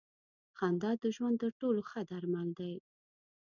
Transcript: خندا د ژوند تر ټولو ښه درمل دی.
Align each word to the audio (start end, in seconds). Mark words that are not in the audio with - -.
خندا 0.57 0.91
د 1.03 1.05
ژوند 1.15 1.35
تر 1.43 1.51
ټولو 1.61 1.81
ښه 1.89 2.01
درمل 2.09 2.49
دی. 2.59 2.75